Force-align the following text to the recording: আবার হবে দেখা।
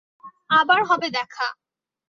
আবার 0.49 0.79
হবে 0.89 1.07
দেখা। 1.11 1.47